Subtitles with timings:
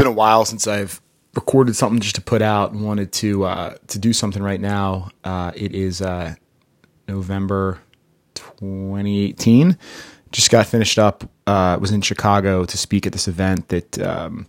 [0.00, 0.98] been a while since I've
[1.34, 5.10] recorded something just to put out and wanted to uh, to do something right now.
[5.22, 6.34] Uh, it is uh,
[7.06, 7.78] November
[8.34, 9.76] 2018.
[10.32, 11.28] Just got finished up.
[11.46, 14.46] Uh, was in Chicago to speak at this event that um,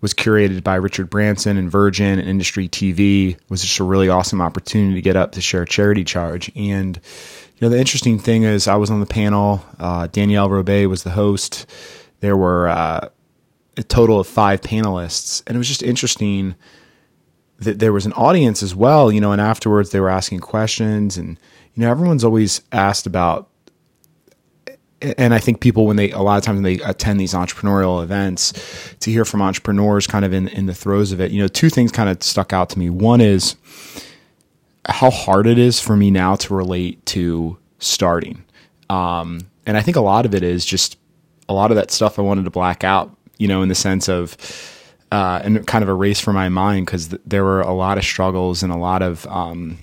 [0.00, 3.32] was curated by Richard Branson and Virgin and Industry TV.
[3.32, 6.50] It was just a really awesome opportunity to get up to share a charity charge.
[6.56, 9.62] And you know, the interesting thing is, I was on the panel.
[9.78, 11.66] Uh, Danielle Robay was the host.
[12.20, 13.08] There were uh,
[13.76, 16.54] a total of five panelists, and it was just interesting
[17.58, 19.10] that there was an audience as well.
[19.10, 21.38] You know, and afterwards they were asking questions, and
[21.74, 23.48] you know, everyone's always asked about
[25.02, 28.02] and I think people when they a lot of times when they attend these entrepreneurial
[28.02, 28.52] events
[29.00, 31.68] to hear from entrepreneurs kind of in in the throes of it, you know, two
[31.68, 32.90] things kind of stuck out to me.
[32.90, 33.56] One is
[34.88, 38.44] how hard it is for me now to relate to starting.
[38.88, 40.96] Um, and I think a lot of it is just
[41.48, 44.08] a lot of that stuff I wanted to black out, you know, in the sense
[44.08, 44.36] of
[45.12, 47.96] uh, and kind of a race for my mind because th- there were a lot
[47.98, 49.78] of struggles and a lot of um,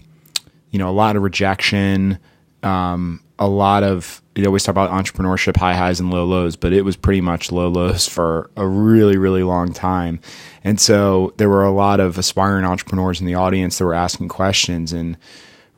[0.72, 2.20] you know a lot of rejection,
[2.62, 6.74] um, a lot of you always talk about entrepreneurship high highs and low lows, but
[6.74, 10.20] it was pretty much low lows for a really, really long time.
[10.64, 14.30] And so there were a lot of aspiring entrepreneurs in the audience that were asking
[14.30, 15.18] questions and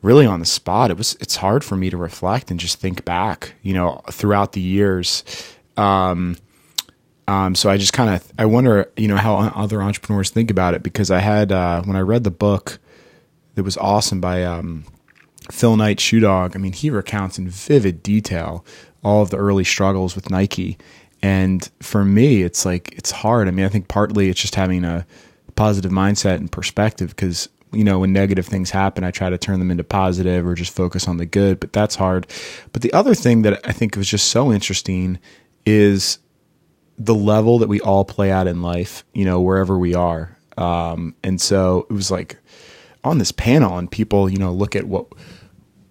[0.00, 0.90] really on the spot.
[0.90, 4.52] It was, it's hard for me to reflect and just think back, you know, throughout
[4.52, 5.22] the years.
[5.76, 6.36] Um,
[7.28, 10.74] um, so I just kind of, I wonder, you know, how other entrepreneurs think about
[10.74, 12.78] it because I had, uh, when I read the book
[13.54, 14.84] that was awesome by, um,
[15.50, 18.64] Phil Knight, Shoe Dog, I mean, he recounts in vivid detail
[19.02, 20.76] all of the early struggles with Nike.
[21.22, 23.48] And for me, it's like, it's hard.
[23.48, 25.06] I mean, I think partly it's just having a
[25.54, 29.58] positive mindset and perspective because, you know, when negative things happen, I try to turn
[29.58, 32.26] them into positive or just focus on the good, but that's hard.
[32.72, 35.18] But the other thing that I think was just so interesting
[35.64, 36.18] is
[36.98, 40.36] the level that we all play at in life, you know, wherever we are.
[40.56, 42.38] Um, and so it was like
[43.04, 45.06] on this panel, and people, you know, look at what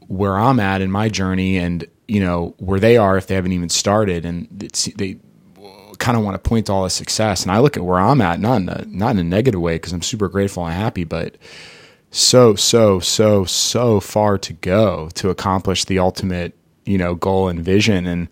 [0.07, 3.53] where I'm at in my journey and you know where they are if they haven't
[3.53, 4.25] even started.
[4.25, 4.47] And
[4.95, 5.17] they
[5.97, 7.43] kind of want to point to all the success.
[7.43, 9.75] And I look at where I'm at not in a not in a negative way
[9.75, 11.37] because I'm super grateful and happy but
[12.11, 16.53] so so so so far to go to accomplish the ultimate
[16.85, 18.05] you know goal and vision.
[18.05, 18.29] And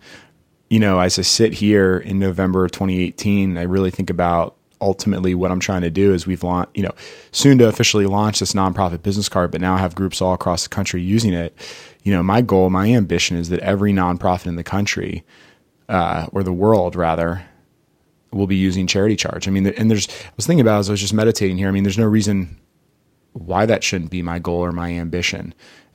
[0.68, 5.34] you know as I sit here in November of 2018 I really think about ultimately
[5.34, 6.92] what I'm trying to do is we've launched, you know,
[7.32, 10.68] soon to officially launch this nonprofit business card, but now have groups all across the
[10.68, 11.56] country using it.
[12.02, 15.24] You know, my goal, my ambition is that every nonprofit in the country,
[15.88, 17.44] uh, or the world rather,
[18.30, 19.48] will be using charity charge.
[19.48, 21.68] I mean, and there's, I was thinking about as I was just meditating here.
[21.68, 22.60] I mean, there's no reason
[23.32, 25.54] why that shouldn't be my goal or my ambition.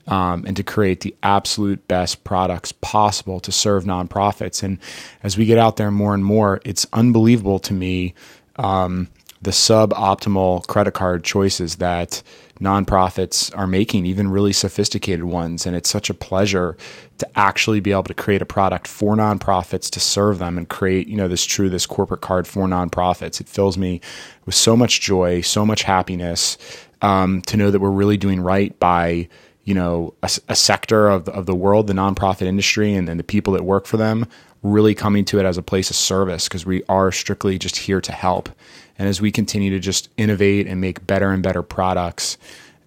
[0.10, 4.64] Um, and to create the absolute best products possible to serve nonprofits.
[4.64, 4.80] And
[5.22, 8.16] as we get out there more and more, it's unbelievable to me
[8.56, 9.08] um,
[9.42, 12.24] the suboptimal credit card choices that
[12.60, 15.66] nonprofits are making, even really sophisticated ones.
[15.66, 16.76] And it's such a pleasure
[17.20, 21.08] to actually be able to create a product for nonprofits to serve them and create,
[21.08, 23.40] you know, this true, this corporate card for nonprofits.
[23.40, 24.02] It fills me
[24.46, 26.58] with so much joy, so much happiness
[27.02, 29.30] um, to know that we're really doing right by,
[29.70, 33.24] you know, a, a sector of the, of the world, the nonprofit industry, and, the
[33.24, 34.26] people that work for them
[34.64, 38.02] really coming to it as a place of service because we are strictly just here
[38.02, 38.50] to help.
[38.98, 42.40] And as we continue to just innovate and make better and better products,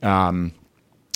[0.03, 0.53] um,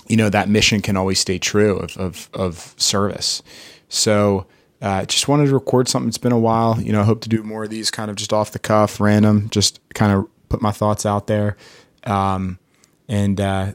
[0.07, 3.43] you know, that mission can always stay true of, of, of service.
[3.89, 4.47] So,
[4.81, 6.09] uh, just wanted to record something.
[6.09, 6.81] It's been a while.
[6.81, 9.01] You know, I hope to do more of these kind of just off the cuff,
[9.01, 11.57] random, just kind of put my thoughts out there.
[12.05, 12.61] Um,
[13.09, 13.73] and uh,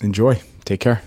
[0.00, 0.40] enjoy.
[0.64, 1.02] Take care.